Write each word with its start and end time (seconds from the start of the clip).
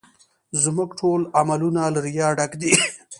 زموږ 0.63 0.89
ټول 0.99 1.21
عملونه 1.39 1.81
له 1.93 1.99
ریا 2.05 2.27
ډک 2.37 2.51
دي 2.61 2.71